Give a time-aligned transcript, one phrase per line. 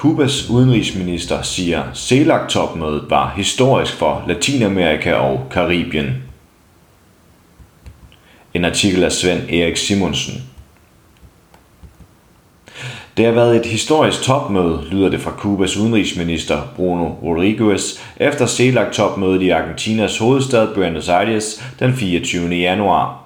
[0.00, 6.22] Kubas udenrigsminister siger, CELAC-topmødet var historisk for Latinamerika og Karibien.
[8.54, 10.42] En artikel af Svend Erik Simonsen.
[13.16, 19.42] Det har været et historisk topmøde, lyder det fra Kubas udenrigsminister Bruno Rodriguez efter CELAC-topmødet
[19.42, 22.48] i Argentinas hovedstad Buenos Aires den 24.
[22.48, 23.19] januar.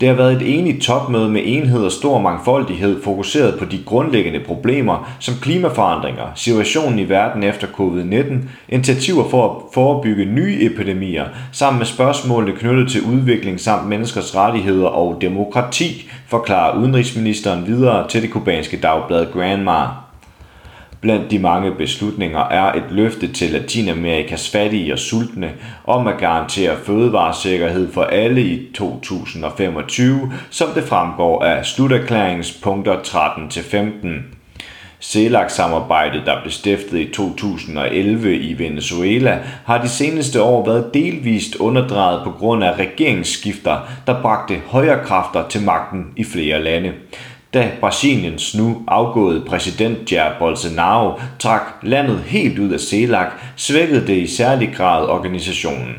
[0.00, 4.40] Det har været et enigt topmøde med enhed og stor mangfoldighed fokuseret på de grundlæggende
[4.40, 8.34] problemer som klimaforandringer, situationen i verden efter covid-19,
[8.68, 14.88] initiativer for at forebygge nye epidemier, sammen med spørgsmålene knyttet til udvikling samt menneskers rettigheder
[14.88, 20.05] og demokrati, forklarer udenrigsministeren videre til det kubanske dagblad Grandma.
[21.00, 25.52] Blandt de mange beslutninger er et løfte til Latinamerikas fattige og sultne
[25.84, 34.08] om at garantere fødevaresikkerhed for alle i 2025, som det fremgår af sluterklæringspunkter 13-15.
[35.00, 42.20] CELAC-samarbejdet, der blev stiftet i 2011 i Venezuela, har de seneste år været delvist underdrejet
[42.24, 46.92] på grund af regeringsskifter, der bragte højre kræfter til magten i flere lande
[47.56, 53.26] da Brasiliens nu afgåede præsident Jair Bolsonaro trak landet helt ud af CELAC,
[53.56, 55.94] svækkede det i særlig grad organisationen.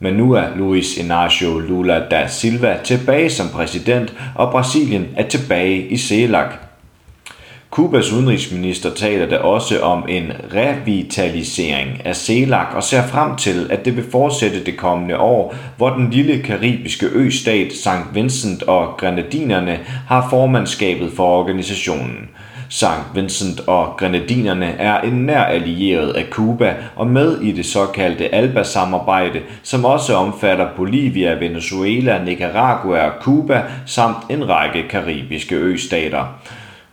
[0.00, 5.88] Men nu er Luis Inácio Lula da Silva tilbage som præsident, og Brasilien er tilbage
[5.88, 6.50] i CELAC.
[7.72, 13.84] Kubas udenrigsminister taler da også om en revitalisering af CELAC og ser frem til, at
[13.84, 18.14] det vil fortsætte det kommende år, hvor den lille karibiske østat St.
[18.14, 22.28] Vincent og Grenadinerne har formandskabet for organisationen.
[22.68, 23.14] St.
[23.14, 29.40] Vincent og Grenadinerne er en nær allieret af Cuba og med i det såkaldte ALBA-samarbejde,
[29.62, 36.24] som også omfatter Bolivia, Venezuela, Nicaragua og Cuba samt en række karibiske østater.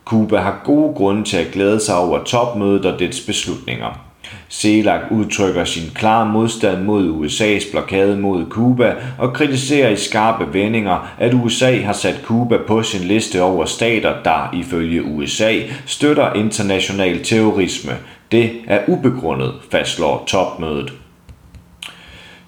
[0.04, 4.10] Cuba har gode grunde til at glæde sig over topmødet og dets beslutninger.
[4.50, 11.14] CELAC udtrykker sin klare modstand mod USA's blokade mod Cuba og kritiserer i skarpe vendinger,
[11.18, 17.24] at USA har sat Cuba på sin liste over stater, der ifølge USA støtter international
[17.24, 17.92] terrorisme.
[18.32, 20.92] Det er ubegrundet, fastslår topmødet.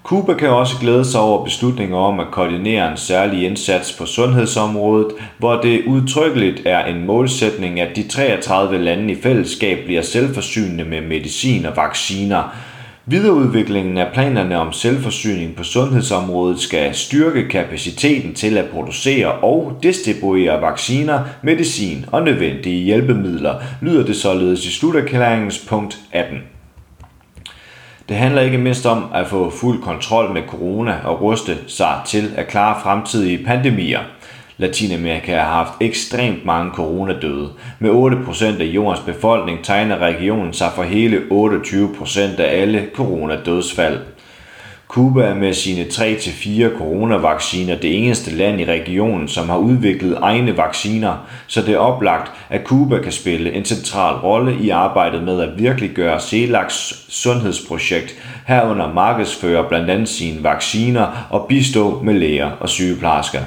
[0.03, 5.07] Cuba kan også glæde sig over beslutninger om at koordinere en særlig indsats på sundhedsområdet,
[5.37, 11.01] hvor det udtrykkeligt er en målsætning, at de 33 lande i fællesskab bliver selvforsynende med
[11.01, 12.55] medicin og vacciner.
[13.05, 20.61] Videreudviklingen af planerne om selvforsyning på sundhedsområdet skal styrke kapaciteten til at producere og distribuere
[20.61, 26.52] vacciner, medicin og nødvendige hjælpemidler, lyder det således i sluterklæringens punkt 18.
[28.09, 32.33] Det handler ikke mindst om at få fuld kontrol med corona og ruste sig til
[32.35, 33.99] at klare fremtidige pandemier.
[34.57, 37.49] Latinamerika har haft ekstremt mange coronadøde.
[37.79, 43.99] Med 8% af jordens befolkning tegner regionen sig for hele 28% af alle coronadødsfald.
[44.87, 50.57] Cuba er med sine 3-4 coronavacciner det eneste land i regionen, som har udviklet egne
[50.57, 55.41] vacciner, så det er oplagt, at Cuba kan spille en central rolle i arbejdet med
[55.41, 58.15] at virkeliggøre CELACs sundhedsprojekt,
[58.47, 63.41] herunder markedsføre blandt andet sine vacciner og bistå med læger og sygeplejersker.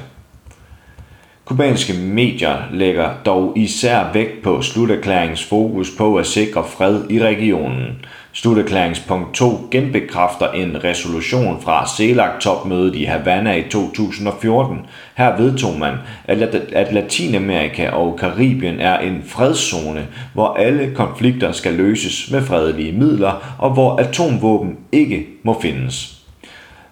[1.47, 7.87] Kubanske medier lægger dog især vægt på sluterklæringens fokus på at sikre fred i regionen.
[8.33, 14.79] Sluterklæringspunkt 2 genbekræfter en resolution fra CELAC-topmødet i Havana i 2014.
[15.17, 15.95] Her vedtog man,
[16.73, 23.57] at Latinamerika og Karibien er en fredszone, hvor alle konflikter skal løses med fredelige midler,
[23.59, 26.16] og hvor atomvåben ikke må findes.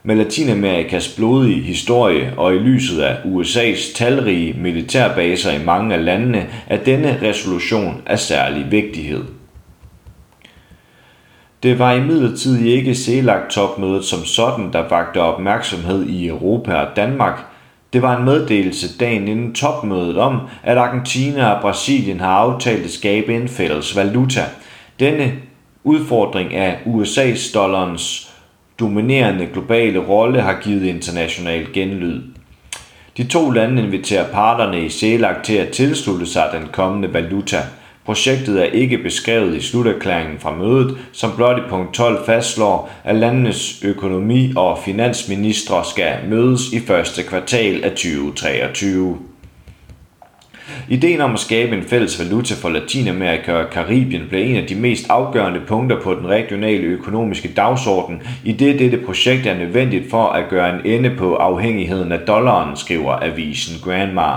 [0.06, 6.46] Med Latinamerikas blodige historie og i lyset af USA's talrige militærbaser i mange af landene,
[6.66, 9.24] er denne resolution af særlig vigtighed.
[11.62, 17.40] Det var imidlertid ikke CELAC-topmødet som sådan, der vagte opmærksomhed i Europa og Danmark.
[17.92, 22.90] Det var en meddelelse dagen inden topmødet om, at Argentina og Brasilien har aftalt at
[22.90, 24.44] skabe en fælles valuta.
[25.00, 25.32] Denne
[25.84, 28.33] udfordring af USA's dollarens
[28.80, 32.22] dominerende globale rolle har givet international genlyd.
[33.16, 37.58] De to lande inviterer parterne i CELAC til at tilslutte sig den kommende valuta.
[38.04, 43.16] Projektet er ikke beskrevet i sluterklæringen fra mødet, som blot i punkt 12 fastslår, at
[43.16, 49.18] landenes økonomi- og finansministre skal mødes i første kvartal af 2023.
[50.88, 54.74] Ideen om at skabe en fælles valuta for Latinamerika og Karibien blev en af de
[54.74, 60.26] mest afgørende punkter på den regionale økonomiske dagsorden, i det dette projekt er nødvendigt for
[60.26, 64.32] at gøre en ende på afhængigheden af dollaren, skriver avisen Grandma.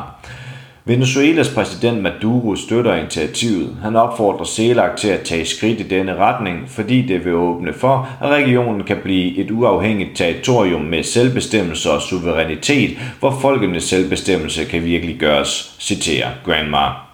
[0.88, 3.78] Venezuelas præsident Maduro støtter initiativet.
[3.82, 8.10] Han opfordrer CELAC til at tage skridt i denne retning, fordi det vil åbne for,
[8.22, 14.84] at regionen kan blive et uafhængigt territorium med selvbestemmelse og suverænitet, hvor folkenes selvbestemmelse kan
[14.86, 17.08] virkelig gøres, citerer Grandma.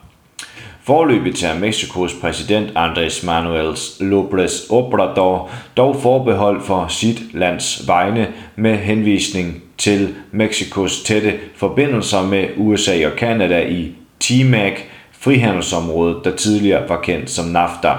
[0.83, 8.77] Forløbet tager Mexikos præsident Andrés Manuel López Obrador dog forbehold for sit lands vegne med
[8.77, 14.73] henvisning til Mexikos tætte forbindelser med USA og Kanada i TMAC,
[15.11, 17.93] frihandelsområdet, der tidligere var kendt som NAFTA.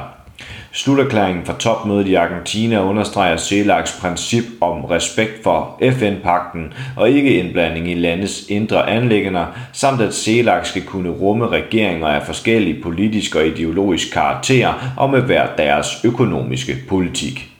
[0.72, 7.90] Sluterklæringen fra topmødet i Argentina understreger CELACs princip om respekt for FN-pakten og ikke indblanding
[7.90, 13.46] i landets indre anlæggender, samt at CELAC skal kunne rumme regeringer af forskellige politiske og
[13.46, 17.53] ideologiske karakterer og med hver deres økonomiske politik.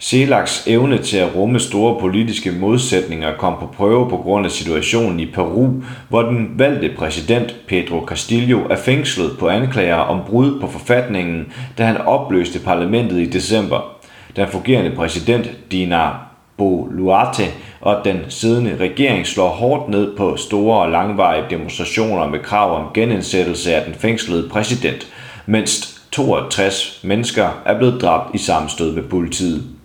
[0.00, 5.20] CELACs evne til at rumme store politiske modsætninger kom på prøve på grund af situationen
[5.20, 5.70] i Peru,
[6.08, 11.84] hvor den valgte præsident Pedro Castillo er fængslet på anklager om brud på forfatningen, da
[11.84, 13.98] han opløste parlamentet i december.
[14.36, 16.10] Den fungerende præsident Dina
[16.56, 17.42] Boluarte
[17.80, 22.86] og den siddende regering slår hårdt ned på store og langvarige demonstrationer med krav om
[22.94, 25.06] genindsættelse af den fængslede præsident,
[25.46, 29.77] mens 62 mennesker er blevet dræbt i sammenstød med politiet.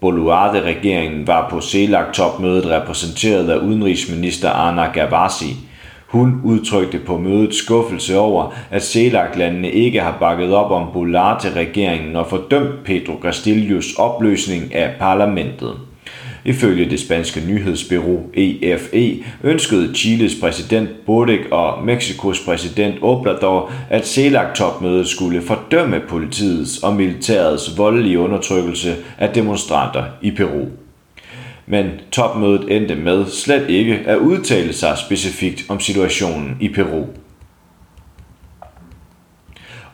[0.00, 5.56] Boluarte-regeringen var på CELAC-topmødet repræsenteret af udenrigsminister Anna Gavassi.
[6.06, 12.26] Hun udtrykte på mødet skuffelse over, at CELAC-landene ikke har bakket op om Boluarte-regeringen og
[12.26, 15.87] fordømt Pedro Castillos opløsning af parlamentet.
[16.44, 25.08] Ifølge det spanske nyhedsbyrå EFE ønskede Chiles præsident Boric og Mexikos præsident Obrador, at CELAC-topmødet
[25.08, 30.66] skulle fordømme politiets og militærets voldelige undertrykkelse af demonstranter i Peru.
[31.66, 37.06] Men topmødet endte med slet ikke at udtale sig specifikt om situationen i Peru.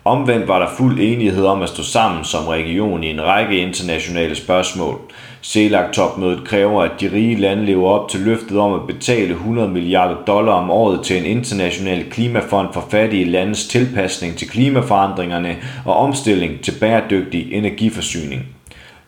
[0.05, 4.35] Omvendt var der fuld enighed om at stå sammen som region i en række internationale
[4.35, 5.01] spørgsmål.
[5.45, 10.17] CELAC-topmødet kræver, at de rige lande lever op til løftet om at betale 100 milliarder
[10.27, 16.61] dollar om året til en international klimafond for fattige landes tilpasning til klimaforandringerne og omstilling
[16.61, 18.43] til bæredygtig energiforsyning.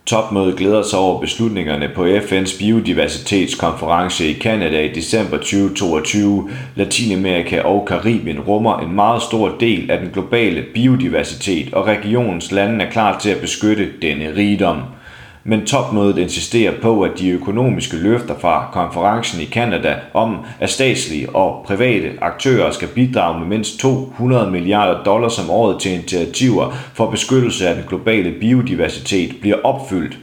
[0.06, 6.50] Topmødet glæder sig over beslutningerne på FN's biodiversitetskonference i Canada i december 2022.
[6.74, 12.84] Latinamerika og Karibien rummer en meget stor del af den globale biodiversitet, og regionens lande
[12.84, 14.78] er klar til at beskytte denne rigdom
[15.48, 21.36] men topmødet insisterer på, at de økonomiske løfter fra konferencen i Kanada om, at statslige
[21.36, 27.10] og private aktører skal bidrage med mindst 200 milliarder dollars om året til initiativer for
[27.10, 30.18] beskyttelse af den globale biodiversitet bliver opfyldt.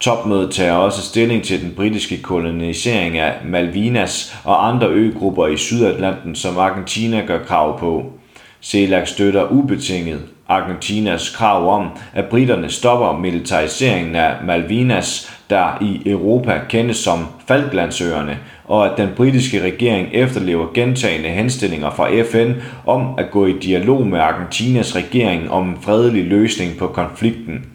[0.00, 6.34] Topmødet tager også stilling til den britiske kolonisering af Malvinas og andre øgrupper i Sydatlanten,
[6.34, 8.12] som Argentina gør krav på.
[8.62, 16.60] CELAC støtter ubetinget Argentinas krav om, at britterne stopper militariseringen af Malvinas, der i Europa
[16.68, 22.52] kendes som Falklandsøerne, og at den britiske regering efterlever gentagende henstillinger fra FN
[22.86, 27.66] om at gå i dialog med Argentinas regering om en fredelig løsning på konflikten.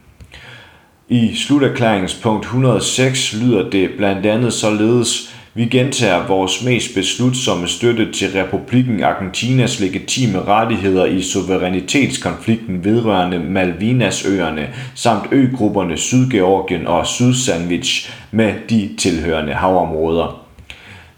[1.10, 8.12] I sluterklæringens punkt 106 lyder det blandt andet således, vi gentager vores mest beslutsomme støtte
[8.12, 18.54] til Republikken Argentinas legitime rettigheder i suverænitetskonflikten vedrørende Malvinasøerne samt øgrupperne Sydgeorgien og Sydsandwich med
[18.70, 20.41] de tilhørende havområder.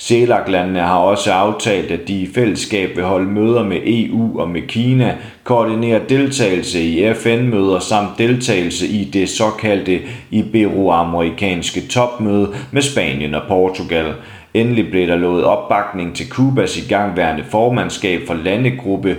[0.04, 4.62] CELAC-landene har også aftalt, at de i fællesskab vil holde møder med EU og med
[4.62, 13.42] Kina, koordinere deltagelse i FN-møder samt deltagelse i det såkaldte iberoamerikanske topmøde med Spanien og
[13.48, 14.14] Portugal.
[14.54, 19.18] Endelig blev der lovet opbakning til Kubas igangværende formandskab for landegruppe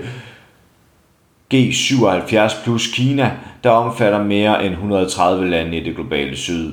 [1.55, 3.31] G77 plus Kina,
[3.65, 6.73] der omfatter mere end 130 lande i det globale syd.